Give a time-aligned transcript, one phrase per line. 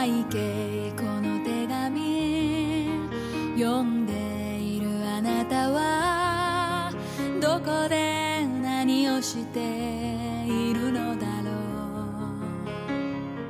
[0.00, 2.88] にけこの手紙
[3.58, 4.12] 読んで
[4.58, 6.90] いるあなたは
[7.40, 9.60] どこで何をして
[10.46, 11.56] いるのだろう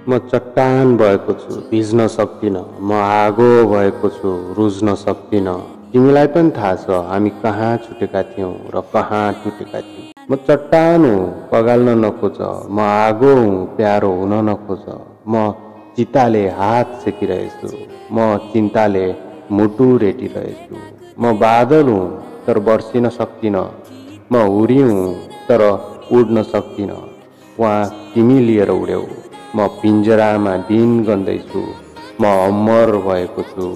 [0.08, 5.54] म चट्टान भएको छु भिज्न सक्दिनँ म आगो भएको छु रुज्न सक्दिनँ
[5.92, 11.48] तिमीलाई पनि थाहा छ हामी कहाँ छुटेका थियौँ र कहाँ टुटेका थियौँ म चट्टान हुँ
[11.52, 12.38] पगाल्न नखोज
[12.70, 14.84] म आगो हुँ प्यारो हुन नखोज
[15.28, 15.52] म
[15.95, 17.69] चिताले हात सेकिरहेछु।
[18.15, 18.17] म
[18.51, 19.05] चिन्ताले
[19.51, 20.75] मुटु रेटिरहेछु।
[21.21, 22.05] म बादल हुँ
[22.45, 23.63] तर बर्सिन सक्दिनँ
[24.31, 25.13] म हुरी हुँ
[25.47, 25.61] तर
[26.17, 26.99] उड्न सक्दिनँ
[27.59, 29.01] वहाँ तिमी लिएर उड्यौ।
[29.55, 31.63] म पिन्जरामा दिन गन्दैछु।
[32.21, 33.67] म अमर भएको छु।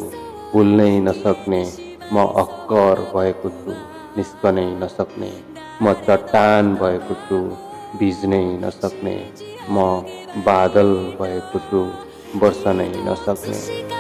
[0.53, 1.61] भुल्नै नसक्ने
[2.13, 3.75] म अक्कर भएको छु।
[4.17, 5.31] निस्कनै नसक्ने
[5.83, 7.39] म चट्टान भएको छु।
[7.99, 9.15] भिज्नै नसक्ने
[9.69, 9.77] म
[10.47, 11.81] बादल भएको छु।
[12.39, 13.94] Borsa Nainosakne